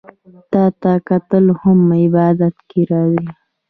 [0.51, 3.27] تاته کتل هم عبادت کی راځي